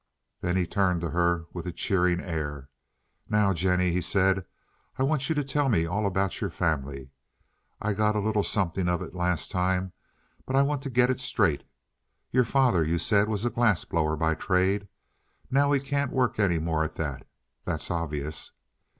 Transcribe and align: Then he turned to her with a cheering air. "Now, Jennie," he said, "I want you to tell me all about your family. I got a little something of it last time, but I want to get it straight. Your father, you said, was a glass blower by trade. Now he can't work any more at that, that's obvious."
Then 0.39 0.55
he 0.57 0.65
turned 0.65 0.99
to 1.01 1.11
her 1.11 1.45
with 1.53 1.67
a 1.67 1.71
cheering 1.71 2.19
air. 2.19 2.69
"Now, 3.29 3.53
Jennie," 3.53 3.91
he 3.91 4.01
said, 4.01 4.45
"I 4.97 5.03
want 5.03 5.29
you 5.29 5.35
to 5.35 5.43
tell 5.43 5.69
me 5.69 5.85
all 5.85 6.07
about 6.07 6.41
your 6.41 6.49
family. 6.49 7.11
I 7.79 7.93
got 7.93 8.15
a 8.15 8.19
little 8.19 8.41
something 8.41 8.89
of 8.89 9.03
it 9.03 9.13
last 9.13 9.51
time, 9.51 9.93
but 10.47 10.55
I 10.55 10.63
want 10.63 10.81
to 10.81 10.89
get 10.89 11.11
it 11.11 11.21
straight. 11.21 11.65
Your 12.31 12.45
father, 12.45 12.83
you 12.83 12.97
said, 12.97 13.29
was 13.29 13.45
a 13.45 13.51
glass 13.51 13.85
blower 13.85 14.15
by 14.15 14.33
trade. 14.33 14.87
Now 15.51 15.71
he 15.71 15.79
can't 15.79 16.11
work 16.11 16.39
any 16.39 16.57
more 16.57 16.83
at 16.83 16.93
that, 16.93 17.27
that's 17.63 17.91
obvious." 17.91 18.53